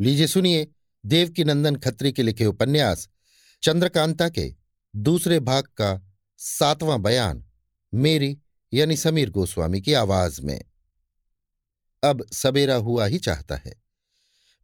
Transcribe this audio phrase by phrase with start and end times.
[0.00, 0.68] लीजिए सुनिए
[1.06, 3.08] देवकी नंदन खत्री के लिखे उपन्यास,
[3.62, 4.54] चंद्रकांता के
[4.96, 7.46] दूसरे भाग का सातवां बयान,
[7.94, 8.38] मेरी
[8.74, 10.64] यानी समीर गोस्वामी की आवाज़ में।
[12.04, 13.82] अब सवेरा हुआ ही चाहता है।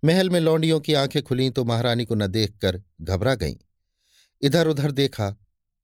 [0.04, 3.57] महल में लौंडियों की आँखें खुली तो महारानी को न देखकर घबरा गईं।
[4.43, 5.30] इधर उधर देखा,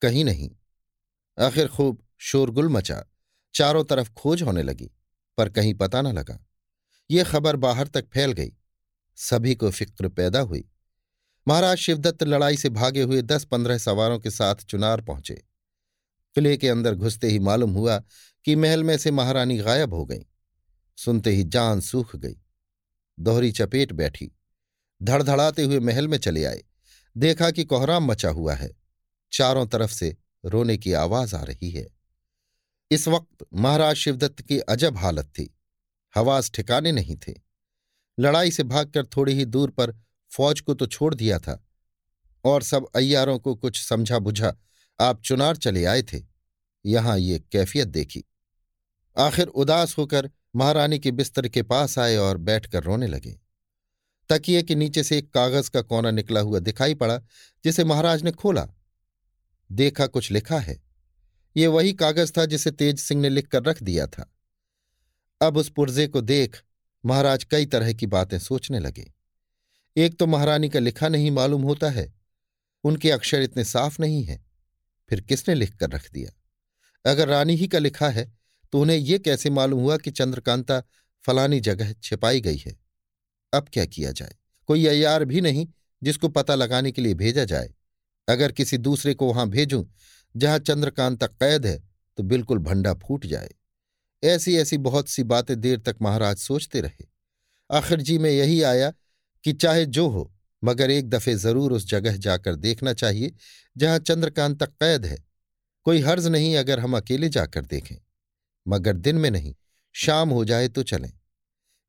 [0.02, 0.50] कहीं नहीं।
[1.40, 3.04] आखिर खूब शोरगुल मचा,
[3.54, 4.90] चारों तरफ़ खोज होने लगी,
[5.36, 6.46] पर कहीं पता न लगा।
[7.10, 8.52] ये खबर बाहर तक फैल गई।
[9.20, 10.68] सभी को फ़िक्र पैदा हुई।
[11.48, 15.34] महाराज शिवदत्त लड़ाई से भागे हुए दस पंद्रह सवारों के साथ चुनार पहुँचे।
[16.34, 18.02] किले के अंदर घुसते ही मालूम हुआ
[18.44, 20.26] कि महल में से महारानी गायब हो गई।
[20.96, 22.36] सुनते ही जान सूख गई।
[23.20, 24.32] दोहरी चपेट बैठी।
[25.02, 26.64] धड़धड़ाते हुए महल में चले आए।
[27.16, 28.76] देखा कि कोहराम मचा हुआ है।
[29.32, 31.86] चारों तरफ़ से रोने की आवाज़ आ रही है।
[32.90, 35.58] इस वक्त महाराज शिवदत्त की अजब हालत थी।
[36.14, 37.47] हवास ठिकाने नहीं थे।
[38.18, 39.94] लड़ाई से भागकर थोड़ी ही दूर पर
[40.30, 41.64] फौज को तो छोड़ दिया था।
[42.44, 44.56] और सब अय्यारों को कुछ समझा बुझा
[45.00, 46.22] आप चुनार चले आए थे।
[46.86, 48.24] यहाँ ये कैफियत देखी।
[49.18, 53.40] आखिर उदास होकर महारानी के बिस्तर के पास आए और बैठकर रोने लगे।
[54.28, 57.18] तकिए के नीचे से एक कागज़ का कोना निकला हुआ दिखाई पड़ा,
[57.64, 58.68] जिसे महाराज ने खोला।
[59.72, 60.82] देखा कुछ लिखा है।
[61.56, 64.34] ये वही कागज़ था जिसे तेज सिंह ने लिखकर रख दिया था।
[65.42, 66.62] अब उस पुर्जे को देख
[67.08, 69.12] महाराज कई तरह की बातें सोचने लगे।
[69.96, 72.12] एक तो महारानी का लिखा नहीं मालूम होता है,
[72.84, 74.44] उनके अक्षर इतने साफ़ नहीं हैं,
[75.10, 76.30] फिर किसने लिख कर रख दिया?
[77.04, 78.32] अगर रानी ही का लिखा है
[78.72, 80.82] तो उन्हें यह कैसे मालूम हुआ कि चंद्रकांता
[81.24, 82.76] फलानी जगह छिपाई गई है?
[83.52, 84.34] अब क्या किया जाए?
[84.68, 85.66] कोई अयार भी नहीं
[86.02, 87.72] जिसको पता लगाने के लिए भेजा जाए।
[88.28, 89.84] अगर किसी दूसरे को वहाँ भेजूं,
[90.34, 91.78] जहाँ चंद्रकांता कैद है
[92.18, 93.50] तो बिल्कुल भंडा फूट जाए।
[94.22, 97.04] ऐसी ऐसी बहुत सी बातें देर तक महाराज सोचते रहे।
[97.70, 98.92] आखिर जी में यही आया
[99.44, 103.32] कि चाहे जो हो, मगर एक दफे ज़रूर उस जगह जाकर देखना चाहिए,
[103.76, 105.18] जहाँ चंद्रकांत तक कैद है।
[105.84, 107.96] कोई हर्ज नहीं अगर हम अकेले जाकर देखें।
[108.68, 109.54] मगर दिन में नहीं,
[109.94, 111.12] शाम हो जाए तो चलें।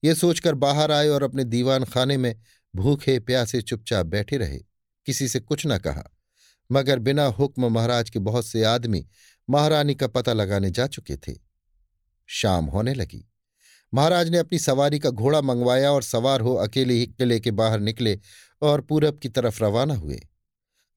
[0.04, 2.36] ये सोचकर बाहर आए और अपने दीवान खाने में
[2.76, 4.60] भूखे प्यासे चुपचाप बैठे रहे।
[5.06, 6.04] किसी से कुछ न कहा।
[6.72, 9.08] मगर बिना हुक्म महाराज के बहुत से आदमी
[9.50, 11.49] महारानी का पता लगाने जा चुके थे।
[12.30, 13.26] शाम होने लगी।
[13.94, 17.80] महाराज ने अपनी सवारी का घोड़ा मंगवाया और सवार हो अकेले ही किले के बाहर
[17.80, 18.20] निकले
[18.62, 20.20] और पूरब की तरफ़ रवाना हुए।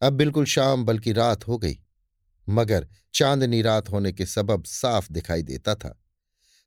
[0.02, 1.78] अब बिल्कुल शाम, बल्कि रात हो गई,
[2.48, 5.98] मगर चांदनी रात होने के सबब साफ़ दिखाई देता था।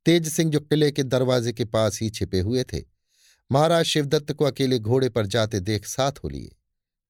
[0.06, 2.82] तेज सिंह जो किले के दरवाजे के पास ही छिपे हुए थे,
[3.50, 6.56] महाराज शिवदत्त को अकेले घोड़े पर जाते देख साथ हो लिए।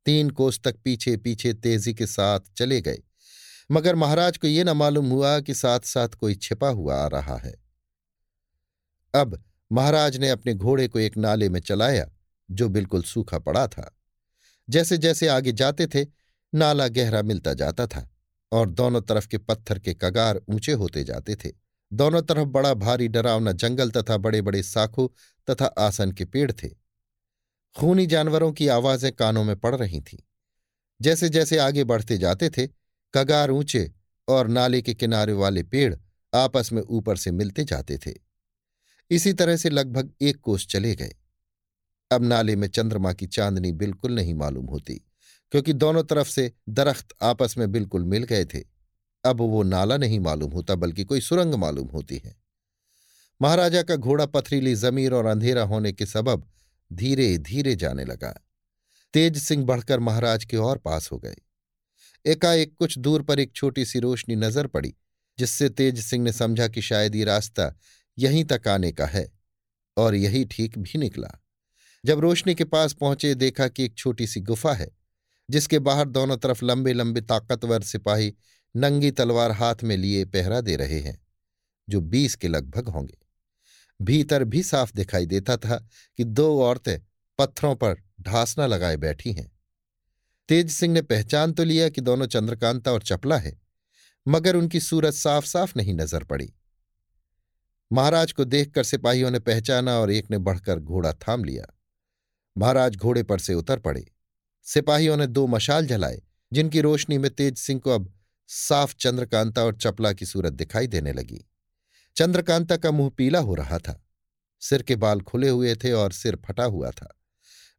[0.06, 2.98] तीन कोस तक पीछे पीछे तेज़ी के साथ चले गए।
[3.70, 7.36] मगर महाराज को ये न मालूम हुआ कि साथ साथ कोई छिपा हुआ आ रहा
[7.36, 7.54] है।
[9.14, 12.10] अब महाराज ने अपने घोड़े को एक नाले में चलाया,
[12.50, 13.98] जो बिल्कुल सूखा पड़ा था।
[14.70, 16.06] जैसे जैसे आगे जाते थे,
[16.54, 18.10] नाला गहरा मिलता जाता था
[18.52, 21.50] और दोनों तरफ़ के पत्थर के कगार ऊँचे होते जाते थे।
[21.92, 25.14] दोनों तरफ़ बड़ा भारी डरावना जंगल तथा बड़े बड़े साखू
[25.50, 26.68] तथा आसन के पेड़ थे।
[27.78, 30.18] खूनी जानवरों की आवाज़ें कानों में पड़ रही थीं।
[31.00, 32.85] जैसे जैसे आगे बढ़ते जाते थे
[33.16, 33.90] कगार ऊँचे
[34.28, 35.94] और नाले के किनारे वाले पेड़
[36.32, 38.14] आपस में ऊपर से मिलते जाते थे।
[39.10, 41.14] इसी तरह से लगभग एक कोस चले गए।
[42.10, 44.94] अब नाले में चंद्रमा की चांदनी बिल्कुल नहीं मालूम होती,
[45.52, 48.62] क्योंकि दोनों तरफ़ से दरख्त आपस में बिल्कुल मिल गए थे।
[49.24, 52.36] अब वो नाला नहीं मालूम होता, बल्कि कोई सुरंग मालूम होती है।
[53.42, 56.48] महाराजा का घोड़ा पथरीली जमीर और अंधेरा होने के सबब
[56.92, 58.34] धीरे धीरे जाने लगा।
[59.14, 61.36] तेज सिंह बढ़कर महाराज के और पास हो गए।
[62.26, 64.94] एकाएक कुछ दूर पर एक छोटी सी रोशनी नज़र पड़ी,
[65.38, 67.74] जिससे तेज सिंह ने समझा कि शायद ये रास्ता
[68.18, 69.32] यहीं तक आने का है,
[69.96, 71.28] और यही ठीक भी निकला।
[72.04, 74.90] जब रोशनी के पास पहुँचे, देखा कि एक छोटी सी गुफा है,
[75.50, 78.34] जिसके बाहर दोनों तरफ़ लंबे लंबे ताकतवर सिपाही
[78.76, 81.18] नंगी तलवार हाथ में लिए पहरा दे रहे हैं,
[81.88, 83.18] जो बीस के लगभग होंगे।
[84.00, 85.76] भीतर भी साफ़ दिखाई देता था
[86.18, 86.98] कि दो औरतें
[87.38, 89.55] पत्थरों पर ढासना लगाए बैठी हैं।
[90.48, 93.56] तेज सिंह ने पहचान तो लिया कि दोनों चंद्रकांता और चपला है,
[94.26, 96.52] मगर उनकी सूरत साफ़ साफ़ नहीं नज़र पड़ी।
[97.90, 101.66] महाराज को देखकर सिपाहियों ने पहचाना और एक ने बढ़कर घोड़ा थाम लिया।
[102.56, 104.06] महाराज घोड़े पर से उतर पड़े।
[104.66, 106.22] सिपाहियों ने दो मशाल जलाए,
[106.52, 108.12] जिनकी रोशनी में तेज सिंह को अब
[108.48, 111.44] साफ़ चंद्रकांता और चपला की सूरत दिखाई देने लगी।
[112.16, 114.02] चंद्रकांता का मुँह पीला हो रहा था।
[114.62, 117.15] सिर के बाल खुले हुए थे और सिर फटा हुआ था।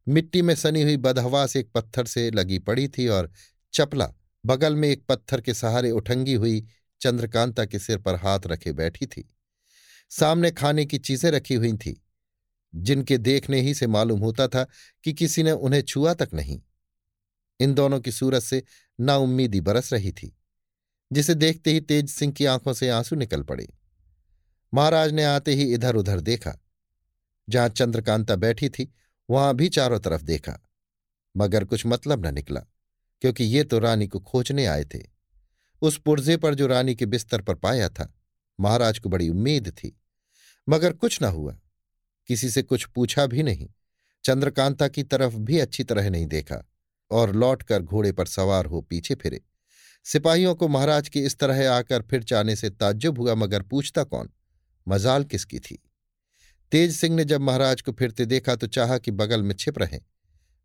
[0.08, 3.30] मिट्टी में सनी हुई बदहवास एक पत्थर से लगी पड़ी थी और
[3.74, 4.08] चपला
[4.44, 6.66] बगल में एक पत्थर के सहारे उठंगी हुई
[7.00, 9.28] चंद्रकांता के सिर पर हाथ रखे बैठी थी।
[10.10, 12.02] सामने खाने की चीज़ें रखी हुई थी,
[12.74, 14.66] जिनके देखने ही से मालूम होता था
[15.04, 16.60] कि किसी ने उन्हें छुआ तक नहीं।
[17.60, 18.62] इन दोनों की सूरत से
[18.98, 20.36] नाउम्मीदी बरस रही थी,
[21.10, 23.68] जिसे देखते ही तेज सिंह की आँखों से आँसू निकल पड़े।
[24.72, 26.58] महाराज ने आते ही इधर उधर देखा,
[27.48, 28.92] जहाँ चंद्रकांता बैठी थी
[29.30, 30.58] वहाँ भी चारों तरफ़ देखा,
[31.36, 32.60] मगर कुछ मतलब न निकला,
[33.22, 35.00] क्योंकि ये तो रानी को खोजने आए थे।
[35.82, 38.12] उस पुर्जे पर जो रानी के बिस्तर पर पाया था,
[38.58, 40.00] महाराज को बड़ी उम्मीद थी,
[40.68, 41.58] मगर कुछ न हुआ।
[42.28, 43.68] किसी से कुछ पूछा भी नहीं,
[44.24, 46.62] चंद्रकांता की तरफ़ भी अच्छी तरह नहीं देखा,
[47.10, 49.40] और लौटकर घोड़े पर सवार हो पीछे फिरे।
[50.04, 54.30] सिपाहियों को महाराज की इस तरह आकर फिर जाने से ताज्जुब हुआ, मगर पूछता कौन?
[54.88, 55.78] मजाल किसकी थी?
[56.72, 60.00] तेज सिंह ने जब महाराज को फिरते देखा तो चाहा कि बगल में छिप रहे,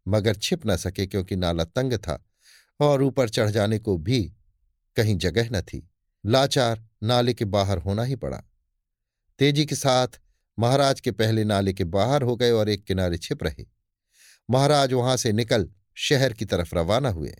[0.05, 2.23] मगर छिप न सके क्योंकि नाला तंग था
[2.79, 4.21] और ऊपर चढ़ जाने को भी
[4.95, 5.87] कहीं जगह न थी।
[6.23, 8.43] लाचार नाले के बाहर होना ही पड़ा।
[9.39, 10.19] तेज़ी के साथ
[10.57, 13.65] महाराज के पहले नाले के बाहर हो गए और एक किनारे छिप रहे।
[14.49, 17.35] महाराज वहाँ से निकल शहर की तरफ़ रवाना हुए।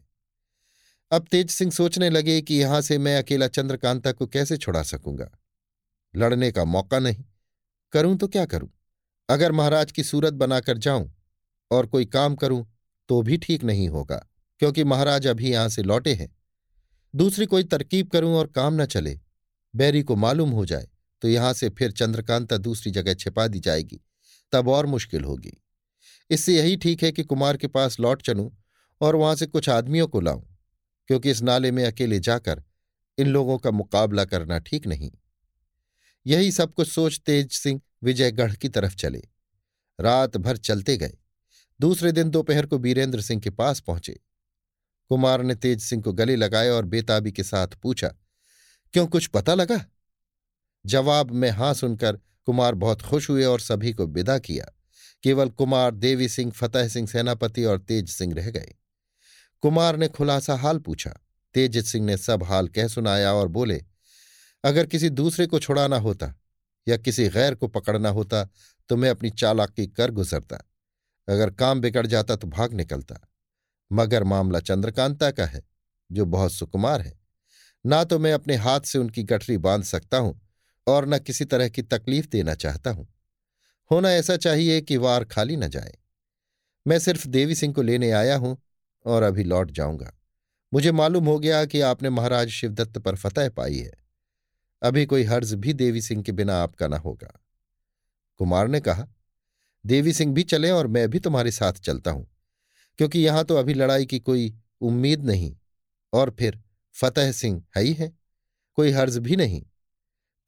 [1.11, 5.29] अब तेज सिंह सोचने लगे कि यहाँ से मैं अकेला चंद्रकांता को कैसे छुड़ा सकूँगा?
[6.13, 7.23] लड़ने का मौका नहीं।
[7.93, 8.69] करूँ तो क्या करूँ?
[9.29, 11.09] अगर महाराज की सूरत बनाकर जाऊँ
[11.71, 12.65] और कोई काम करूँ
[13.09, 14.15] तो भी ठीक नहीं होगा,
[14.61, 16.29] क्योंकि महाराज अभी यहाँ से लौटे हैं।
[17.13, 19.19] दूसरी कोई तरकीब करूँ और काम न चले,
[19.73, 20.87] बैरी को मालूम हो जाए
[21.21, 23.99] तो यहाँ से फिर चंद्रकांता दूसरी जगह छिपा दी जाएगी,
[24.53, 25.57] तब और मुश्किल होगी।
[26.29, 28.49] इससे यही ठीक है कि कुमार के पास लौट चलूँ
[29.01, 30.41] और वहाँ से कुछ आदमियों को लाऊं,
[31.09, 32.63] क्योंकि इस नाले में अकेले जाकर
[33.17, 35.11] इन लोगों का मुकाबला करना ठीक नहीं।
[36.25, 39.23] यही सब कुछ सोच तेज सिंह विजयगढ़ की तरफ़ चले।
[39.99, 41.17] रात भर चलते गए।
[41.79, 44.19] दूसरे दिन दोपहर को बीरेंद्र सिंह के पास पहुँचे।
[45.09, 48.07] कुमार ने तेज सिंह को गले लगाए और बेताबी के साथ पूछा,
[48.93, 49.85] क्यों, कुछ पता लगा?
[50.85, 54.65] जवाब में हाँ सुनकर कुमार बहुत खुश हुए और सभी को विदा किया।
[55.23, 58.73] केवल कुमार, देवी सिंह, फतेह सिंह सेनापति और तेज सिंह रह गए।
[59.63, 61.13] कुमार ने खुलासा हाल पूछा।
[61.53, 63.83] तेज सिंह ने सब हाल कह सुनाया और बोले
[64.63, 66.33] अगर किसी दूसरे को छुड़ाना होता
[66.87, 68.43] या किसी गैर को पकड़ना होता
[68.89, 70.57] तो मैं अपनी चालाकी कर गुजरता।
[71.27, 73.19] अगर काम बिगड़ जाता तो भाग निकलता।
[73.91, 75.61] मगर मामला चंद्रकांता का है,
[76.09, 77.13] जो बहुत सुकुमार है।
[77.85, 80.39] ना तो मैं अपने हाथ से उनकी गठरी बाँध सकता हूँ,
[80.87, 83.07] और न किसी तरह की तकलीफ़ देना चाहता हूँ।
[83.91, 85.93] होना ऐसा चाहिए कि वार खाली न जाए।
[86.85, 88.57] मैं सिर्फ़ देवी सिंह को लेने आया हूँ,
[89.05, 90.13] और अभी लौट जाऊँगा।
[90.73, 94.02] मुझे मालूम हो गया कि आपने महाराज शिवदत्त पर फतह पाई है।
[94.83, 97.31] अभी कोई हर्ज भी देवी सिंह के बिना आपका ना होगा।
[98.39, 99.07] कुमार ने कहा,
[99.85, 102.27] देवी सिंह भी चले और मैं भी तुम्हारे साथ चलता हूँ,
[102.99, 105.55] क्योंकि यहाँ तो अभी लड़ाई की कोई उम्मीद नहीं,
[106.13, 106.59] और फिर
[106.95, 108.11] फतेह सिंह है ही है,
[108.77, 109.61] कोई हर्ज भी नहीं।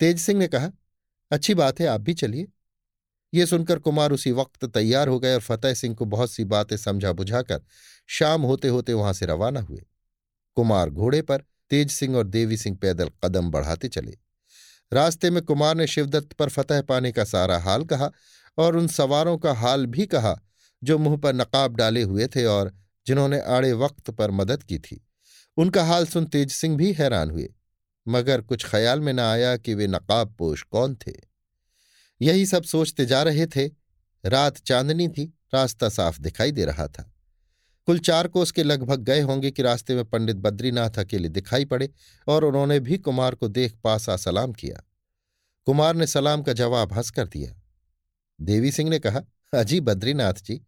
[0.01, 0.71] तेज सिंह ने कहा,
[1.31, 2.47] अच्छी बात है, आप भी चलिए।
[3.33, 6.75] ये सुनकर कुमार उसी वक्त तैयार हो गए और फतेह सिंह को बहुत सी बातें
[6.77, 7.61] समझा बुझाकर
[8.09, 9.81] शाम होते होते वहाँ से रवाना हुए।
[10.57, 14.17] कुमार घोड़े पर तेज सिंह और देवी सिंह पैदल कदम बढ़ाते चले।
[14.93, 18.11] रास्ते में कुमार ने शिवदत्त पर फतह पाने का सारा हाल कहा
[18.57, 20.39] और उन सवारों का हाल भी कहा,
[20.83, 22.73] जो मुँह पर नकाब डाले हुए थे और
[23.07, 25.07] जिन्होंने आड़े वक्त पर मदद की थी।
[25.57, 27.53] उनका हाल सुन तेज सिंह भी हैरान हुए,
[28.07, 31.13] मगर कुछ ख्याल में न आया कि वे नकाब पोश कौन थे।
[32.21, 33.67] यही सब सोचते जा रहे थे।
[34.25, 37.14] रात चांदनी थी, रास्ता साफ़ दिखाई दे रहा था।
[37.85, 41.89] कुल चार कोस के लगभग गए होंगे कि रास्ते में पंडित बद्रीनाथ अकेले दिखाई पड़े
[42.27, 44.83] और उन्होंने भी कुमार को देख पासा सलाम किया।
[45.65, 47.61] कुमार ने सलाम का जवाब हंस कर दिया।
[48.41, 49.21] देवी सिंह ने कहा,
[49.53, 50.65] अजी बद्रीनाथ जी,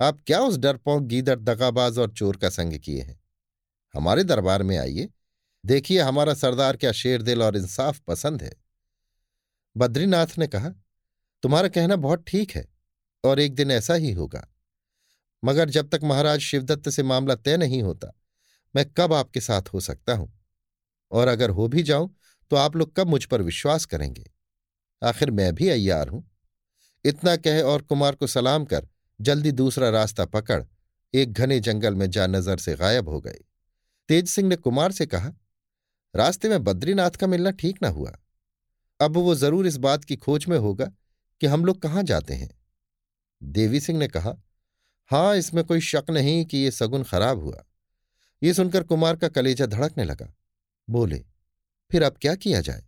[0.00, 3.20] आप क्या उस डरपोंक गीदड़ दगाबाज और चोर का संग किए हैं?
[3.94, 5.08] हमारे दरबार में आइए।
[5.66, 8.52] देखिए, हमारा सरदार क्या शेर दिल और इंसाफ पसंद है?
[9.76, 10.68] बद्रीनाथ ने कहा,
[11.42, 12.68] तुम्हारा कहना बहुत ठीक है
[13.24, 14.48] और एक दिन ऐसा ही होगा।
[15.46, 18.12] मगर जब तक महाराज शिवदत्त से मामला तय नहीं होता,
[18.74, 20.32] मैं कब आपके साथ हो सकता हूँ?
[21.12, 22.14] और अगर हो भी जाऊँ
[22.50, 24.24] तो आप लोग कब मुझ पर विश्वास करेंगे?
[25.02, 26.24] आखिर मैं भी अय्यार हूँ।
[27.04, 28.88] इतना कहे और कुमार को सलाम कर,
[29.20, 30.62] जल्दी दूसरा रास्ता पकड़,
[31.14, 33.38] एक घने जंगल में जा नज़र से गायब हो गए।
[34.08, 35.32] तेज सिंह ने कुमार से कहा,
[36.14, 38.12] रास्ते में बद्रीनाथ का मिलना ठीक ना हुआ।
[39.00, 40.84] अब वो ज़रूर इस बात की खोज में होगा
[41.40, 42.50] कि हम लोग कहाँ जाते हैं?
[43.42, 44.36] देवी सिंह ने कहा
[45.06, 47.64] हाँ इसमें कोई शक नहीं कि ये सगुन खराब हुआ।
[48.42, 50.34] ये सुनकर कुमार का कलेजा धड़कने लगा।
[50.90, 51.24] बोले,
[51.90, 52.84] फिर अब क्या किया जाए?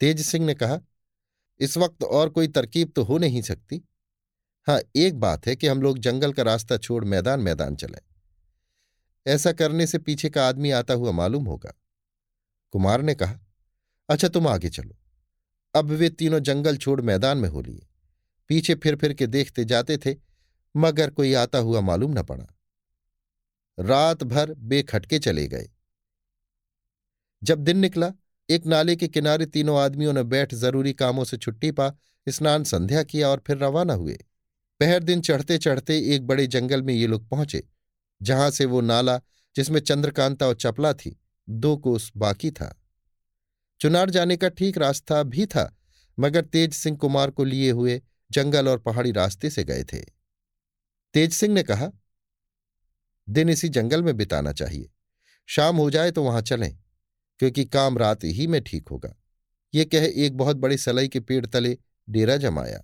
[0.00, 0.80] तेज सिंह ने कहा,
[1.60, 3.82] इस वक्त और कोई तरकीब तो हो नहीं सकती।
[4.66, 7.98] हाँ एक बात है कि हम लोग जंगल का रास्ता छोड़ मैदान मैदान चले।
[9.26, 11.72] ऐसा करने से पीछे का आदमी आता हुआ मालूम होगा।
[12.70, 13.38] कुमार ने कहा
[14.08, 14.96] अच्छा तुम आगे चलो।
[15.74, 17.86] अब वे तीनों जंगल छोड़ मैदान में हो लिए।
[18.48, 20.27] पीछे फिर फिर के देखते जाते थे
[20.78, 22.46] मगर कोई आता हुआ मालूम न पड़ा।
[23.78, 25.70] रात भर बेखटके चले गए।
[27.42, 28.12] जब दिन निकला,
[28.50, 31.92] एक नाले के किनारे तीनों आदमियों ने बैठ ज़रूरी कामों से छुट्टी पा,
[32.28, 34.18] स्नान संध्या किया और फिर रवाना हुए।
[34.80, 37.68] पहर दिन चढ़ते चढ़ते एक बड़े जंगल में ये लोग पहुँचे,
[38.22, 39.20] जहाँ से वो नाला,
[39.56, 42.82] जिसमें चंद्रकांता और चपला थी, दो कोस बाकी था।
[43.80, 45.76] चुनार जाने का ठीक रास्ता भी था,
[46.18, 50.17] मगर तेज सिंह कुमार को लिए हुए जंगल और पहाड़ी रास्ते से गए थे।
[51.18, 51.90] तेज सिंह ने कहा,
[53.28, 54.90] दिन इसी जंगल में बिताना चाहिए।
[55.46, 56.78] शाम हो जाए तो वहाँ चलें,
[57.38, 59.14] क्योंकि काम रात ही में ठीक होगा।
[59.74, 61.78] ये कह एक बहुत बड़े सलई के पेड़ तले
[62.10, 62.78] डेरा जमाया।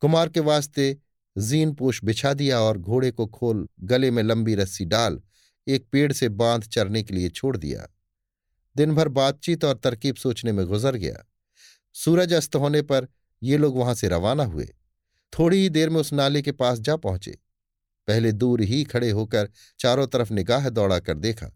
[0.00, 0.98] कुमार के वास्ते
[1.38, 5.20] जीन पोश बिछा दिया और घोड़े को खोल गले में लंबी रस्सी डाल
[5.66, 7.88] एक पेड़ से बाँध चरने के लिए छोड़ दिया।
[8.76, 11.24] दिन भर बातचीत और तरकीब सोचने में गुजर गया।
[11.92, 13.08] सूरज अस्त होने पर
[13.42, 14.74] ये लोग वहाँ से रवाना हुए।
[15.38, 17.38] थोड़ी ही देर में उस नाले के पास जा पहुँचे।
[18.08, 21.50] पहले दूर ही खड़े होकर चारों तरफ़ निगाह दौड़ा कर देखा।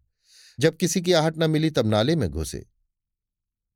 [0.60, 2.66] जब किसी की आहट न मिली तब नाले में घुसे।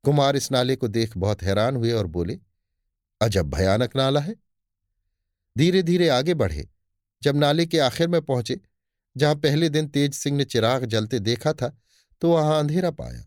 [0.03, 2.39] कुमार इस नाले को देख बहुत हैरान हुए और बोले,
[3.21, 4.35] अजब भयानक नाला है।
[5.57, 6.69] धीरे धीरे आगे बढ़े।
[7.23, 8.59] जब नाले के आखिर में पहुँचे,
[9.17, 11.77] जहाँ पहले दिन तेज सिंह ने चिराग जलते देखा था
[12.21, 13.25] तो वहाँ अंधेरा पाया।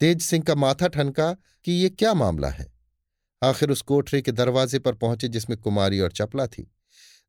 [0.00, 1.32] तेज सिंह का माथा ठनका
[1.64, 2.72] कि ये क्या मामला है?
[3.42, 6.72] आखिर उस कोठरी के दरवाजे पर पहुँचे जिसमें कुमारी और चपला थी।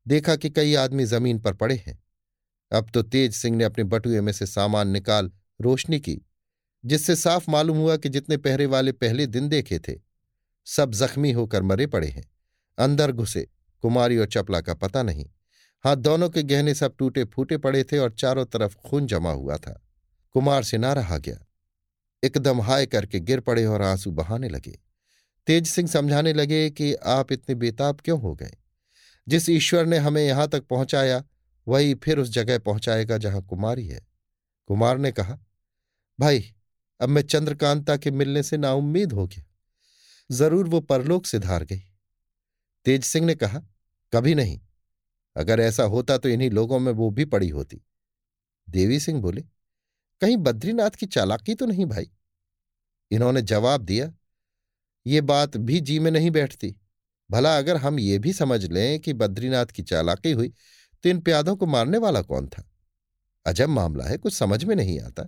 [0.08, 2.02] देखा कि कई आदमी ज़मीन पर पड़े हैं।
[2.72, 5.30] अब तो तेज सिंह ने अपने बटुए में से सामान निकाल
[5.60, 6.26] रोशनी की,
[6.84, 9.94] जिससे साफ़ मालूम हुआ कि जितने पहरे वाले पहले दिन देखे थे,
[10.66, 12.30] सब जख्मी होकर मरे पड़े हैं।
[12.78, 13.48] अंदर घुसे,
[13.82, 15.26] कुमारी और चपला का पता नहीं।
[15.84, 19.56] हाथ दोनों के गहने सब टूटे फूटे पड़े थे और चारों तरफ़ खून जमा हुआ
[19.56, 19.82] था।
[20.32, 21.46] कुमार से ना रहा गया।
[22.24, 24.78] एकदम हाय करके गिर पड़े और आँसू बहाने लगे।
[25.46, 28.56] तेज सिंह समझाने लगे कि आप इतने बेताब क्यों हो गए?
[29.28, 31.24] जिस ईश्वर ने हमें यहाँ तक पहुँचाया,
[31.66, 34.06] वही फिर उस जगह पहुंचाएगा जहाँ कुमारी है।
[34.66, 35.38] कुमार ने कहा,
[36.18, 36.54] भाई,
[37.00, 39.44] अब मैं चंद्रकांता के मिलने से नाउम्मीद हो गया।
[40.30, 41.82] ज़रूर वो परलोक से धार गई।
[42.84, 43.62] तेज सिंह ने कहा,
[44.12, 44.60] कभी नहीं।
[45.36, 47.80] अगर ऐसा होता तो इन्हीं लोगों में वो भी पड़ी होती।
[48.68, 49.42] देवी सिंह बोले,
[50.20, 52.10] कहीं बद्रीनाथ की चालाकी तो नहीं भाई?
[53.10, 54.12] इन्होंने जवाब दिया,
[55.06, 56.76] ये बात भी जी में नहीं बैठती।
[57.30, 60.52] भला अगर हम ये भी समझ लें कि बद्रीनाथ की चालाकी हुई
[61.02, 62.70] तो इन प्यादों को मारने वाला कौन था?
[63.46, 65.22] अजब मामला है, कुछ समझ में नहीं आता।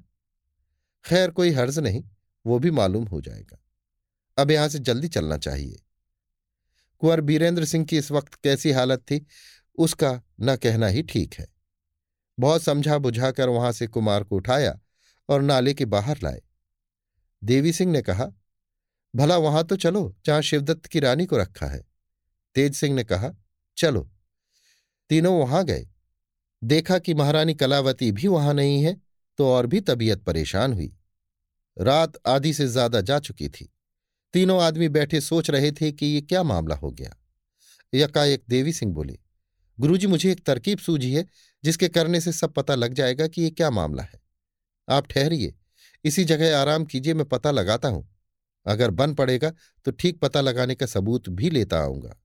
[1.05, 2.05] खैर, कोई हर्ज नहीं,
[2.47, 3.59] वो भी मालूम हो जाएगा।
[4.39, 5.83] अब यहाँ से जल्दी चलना चाहिए।
[6.99, 9.27] कुंवर बीरेंद्र सिंह की इस वक्त कैसी हालत थी,
[9.79, 11.47] उसका न कहना ही ठीक है।
[12.41, 14.81] बहुत समझा बुझाकर वहाँ से कुमार को उठाया
[15.29, 16.43] और नाले के बाहर लाए।
[17.45, 18.29] देवी सिंह ने कहा,
[19.17, 21.92] भला वहाँ तो चलो, जहाँ शिवदत्त की रानी को रखा है।
[22.57, 23.33] तेज सिंह ने कहा,
[23.79, 24.09] चलो।
[25.11, 25.87] तीनों वहाँ गए।
[26.63, 28.97] देखा कि महारानी कलावती भी वहाँ नहीं है
[29.39, 30.93] तो और भी तबीयत परेशान हुई।
[31.77, 33.69] रात आधी से ज़्यादा जा चुकी थी।
[34.35, 37.17] तीनों आदमी बैठे सोच रहे थे कि ये क्या मामला हो गया।
[37.93, 39.19] यकाएक देवी सिंह बोले,
[39.79, 41.25] गुरुजी, मुझे एक तरकीब सूझी है,
[41.65, 44.21] जिसके करने से सब पता लग जाएगा कि ये क्या मामला है।
[44.89, 45.55] आप ठहरिए,
[46.05, 48.09] इसी जगह आराम कीजिए, मैं पता लगाता हूँ।
[48.67, 49.53] अगर बन पड़ेगा
[49.87, 52.17] तो ठीक पता लगाने का सबूत भी लेता आऊँगा।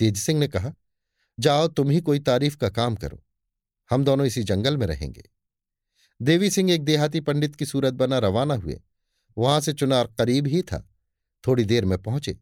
[0.00, 0.74] तेज सिंह ने कहा,
[1.40, 3.24] जाओ, तुम ही कोई तारीफ़ का काम करो।
[3.90, 5.22] हम दोनों इसी जंगल में रहेंगे।
[6.22, 8.80] देवी सिंह एक देहाती पंडित की सूरत बना रवाना हुए।
[9.38, 10.88] वहाँ से चुनार करीब ही था।
[11.46, 12.38] थोड़ी देर में पहुँचे।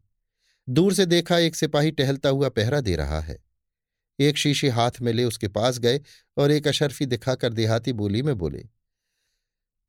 [0.69, 3.43] दूर से देखा, एक सिपाही टहलता हुआ पहरा दे रहा है।
[4.19, 6.01] एक शीशे हाथ में ले उसके पास गए
[6.37, 8.65] और एक अशर्फी दिखाकर देहाती बोली में बोले,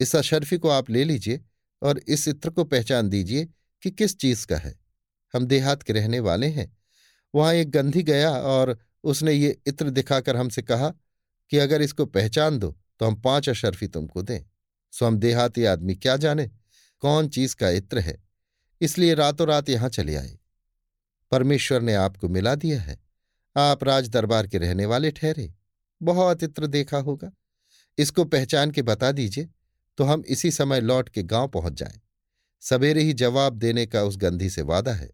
[0.01, 1.41] इस अशर्फी को आप ले लीजिए
[1.83, 3.49] और इस इत्र को पहचान दीजिए
[3.83, 4.79] कि किस चीज़ का है।
[5.35, 6.80] हम देहात के रहने वाले हैं।
[7.35, 10.89] वहाँ एक गंधी गया और उसने ये इत्र दिखाकर हमसे कहा
[11.51, 14.41] कि अगर इसको पहचान दो तो हम पाँच अशर्फी तुमको दें।
[14.93, 16.51] सो हम देहाती आदमी क्या जाने?
[17.03, 18.17] कौन चीज़ का इत्र है?
[18.81, 20.39] इसलिए रातों रात यहाँ चले आए।
[21.33, 22.99] परमेश्वर ने आपको मिला दिया है।
[23.57, 25.53] आप राज दरबार के रहने वाले ठहरे।
[26.01, 27.31] बहुत इत्र देखा होगा।
[27.99, 29.49] इसको पहचान के बता दीजिए
[29.99, 32.01] तो हम इसी समय लौट के गाँव पहुँच जाएँ।
[32.63, 35.11] सवेरे ही जवाब देने का उस गंधी से वादा है।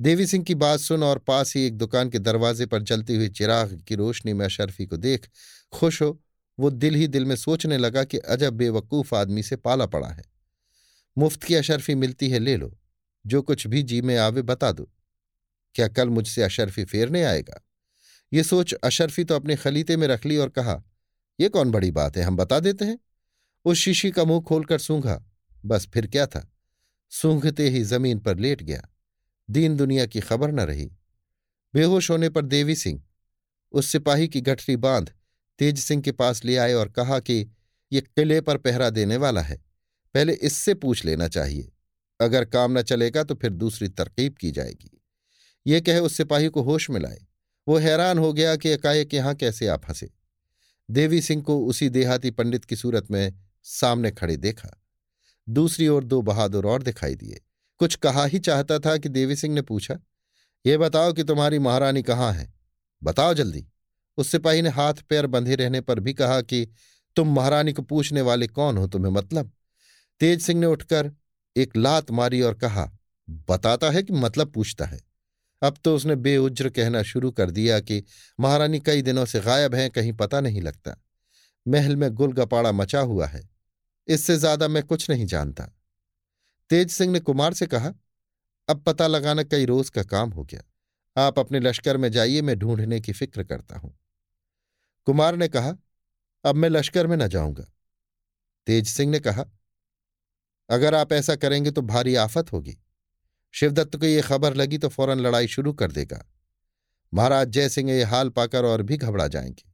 [0.00, 3.28] देवी सिंह की बात सुन और पास ही एक दुकान के दरवाजे पर जलती हुई
[3.28, 5.28] चिराग की रोशनी में अशरफी को देख
[5.72, 6.22] खुश हो,
[6.58, 10.24] वो दिल ही दिल में सोचने लगा कि अजब बेवकूफ़ आदमी से पाला पड़ा है।
[11.18, 12.78] मुफ़्त की अशरफी मिलती है ले लो,
[13.26, 14.92] जो कुछ भी जी में आवे बता दो।
[15.74, 17.66] क्या कल मुझसे अशरफी फेरने आएगा?
[18.32, 20.84] ये सोच अशरफी तो अपने खलीते में रख ली और कहा
[21.40, 22.98] यह कौन बड़ी बात है, हम बता देते हैं?
[23.64, 25.24] उस शीशी का मुँह खोलकर सूंघा।
[25.64, 26.54] बस फिर क्या था?
[27.10, 28.88] सूंघते ही ज़मीन पर लेट गया।
[29.50, 30.90] दीन दुनिया की खबर न रही।
[31.74, 33.02] बेहोश होने पर देवी सिंह,
[33.72, 35.12] उस सिपाही की गठरी बाँध
[35.58, 37.46] तेज सिंह के पास ले आए और कहा कि
[37.92, 39.56] ये किले पर पहरा देने वाला है,
[40.14, 41.72] पहले इससे पूछ लेना चाहिए।
[42.20, 44.90] अगर काम न चलेगा तो फिर दूसरी तरकीब की जाएगी।
[45.66, 47.26] ये कहे उस सिपाही को होश में लाए।
[47.66, 50.10] वो हैरान हो गया कि एकाएक यहाँ कैसे आ फंसे।
[50.88, 54.70] देवी सिंह को उसी देहाती पंडित की सूरत में सामने खड़े देखा।
[55.48, 57.40] दूसरी ओर दो बहादुर और दिखाई दिए।
[57.78, 59.98] कुछ कहा ही चाहता था कि देवी सिंह ने पूछा,
[60.66, 62.54] ये बताओ कि तुम्हारी महारानी कहाँ है?
[63.02, 63.66] बताओ जल्दी।
[64.18, 66.66] उस सिपाही ने हाथ पैर बंधे रहने पर भी कहा कि,
[67.16, 69.52] तुम महारानी को पूछने वाले कौन हो तुम्हें मतलब?
[70.20, 71.10] तेज सिंह ने उठकर
[71.56, 72.90] एक लात मारी और कहा,
[73.48, 75.00] बताता है कि मतलब पूछता है।
[75.62, 78.02] अब तो उसने बेउज्र कहना शुरू कर दिया कि
[78.40, 80.96] महारानी कई दिनों से गायब हैं, कहीं पता नहीं लगता।
[81.68, 83.48] महल में गुलगपाड़ा मचा हुआ है।
[84.08, 85.75] इससे ज़्यादा मैं कुछ नहीं जानता।
[86.70, 87.92] तेज सिंह ने कुमार से कहा,
[88.68, 90.62] अब पता लगाना कई रोज का काम हो गया।
[91.22, 93.98] आप अपने लश्कर में जाइए, मैं ढूँढने की फ़िक्र करता हूँ।
[95.04, 95.76] कुमार ने कहा,
[96.44, 97.64] अब मैं लश्कर में न जाऊँगा।
[98.66, 99.44] तेज सिंह ने कहा,
[100.70, 102.78] अगर आप ऐसा करेंगे तो भारी आफत होगी।
[103.52, 106.26] शिवदत्त को यह खबर लगी तो फ़ौरन लड़ाई शुरू कर देगा।
[107.14, 109.72] महाराज जयसिंह ये हाल पाकर और भी घबरा जाएँगे।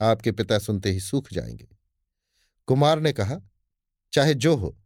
[0.00, 1.68] आपके पिता सुनते ही सूख जाएँगे।
[2.66, 3.40] कुमार ने कहा,
[4.12, 4.78] चाहे जो हो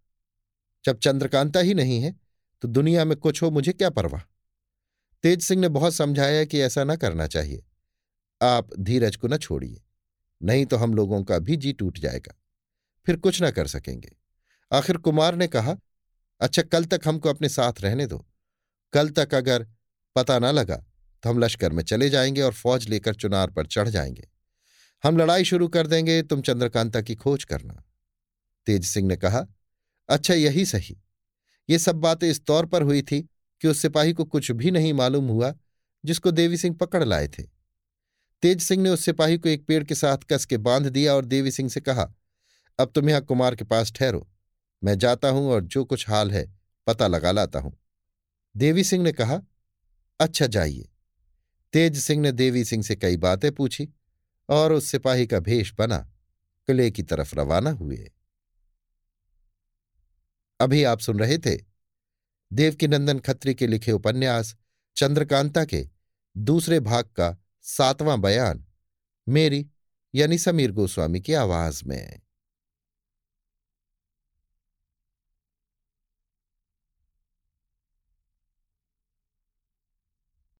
[0.85, 2.15] जब चंद्रकांता ही नहीं है
[2.63, 4.23] तो दुनिया में कुछ हो, मुझे क्या परवाह?
[5.25, 7.63] तेज सिंह ने बहुत समझाया कि ऐसा न करना चाहिए।
[8.41, 9.81] आप धीरज को न छोड़िए,
[10.41, 12.35] नहीं तो हम लोगों का भी जी टूट जाएगा।
[13.07, 14.17] फिर कुछ न कर सकेंगे।
[14.71, 15.77] आखिर कुमार ने कहा
[16.41, 18.25] अच्छा कल तक हमको अपने साथ रहने दो।
[18.93, 19.67] कल तक अगर
[20.17, 20.77] पता ना लगा
[21.23, 24.29] तो हम लश्कर में चले जाएँगे और फौज लेकर चुनार पर चढ़ जाएँगे।
[25.05, 27.83] हम लड़ाई शुरू कर देंगे, तुम चंद्रकांता की खोज करना।
[28.67, 29.47] तेज सिंह ने कहा
[30.11, 30.97] अच्छा यही सही।
[31.69, 33.21] ये सब बातें इस तौर पर हुई थी
[33.63, 35.55] कि उस सिपाही को कुछ भी नहीं मालूम हुआ
[36.05, 37.43] जिसको देवी सिंह पकड़ लाए थे।
[38.43, 41.25] तेज सिंह ने उस सिपाही को एक पेड़ के साथ कस के बाँध दिया और
[41.25, 42.15] देवी सिंह से कहा,
[42.79, 44.29] अब तुम यहाँ कुमार के पास ठहरो।
[44.85, 47.79] मैं जाता हूँ और जो कुछ हाल है, पता लगा लाता हूँ।
[48.57, 49.41] देवी सिंह ने कहा
[50.21, 50.89] अच्छा जाइए।
[51.73, 53.89] तेज सिंह ने देवी सिंह से कई बातें पूछी
[54.49, 55.99] और उस सिपाही का भेष बना,
[56.69, 58.11] किले की तरफ़ रवाना हुए।
[60.61, 61.59] अभी आप सुन रहे थे
[62.53, 64.55] देवकीनंदन खत्री के लिखे उपन्यास
[64.97, 65.89] चंद्रकांता के
[66.37, 68.65] दूसरे भाग का सातवां बयान,
[69.29, 69.67] मेरी
[70.15, 72.21] यानी समीर गोस्वामी की आवाज़ में।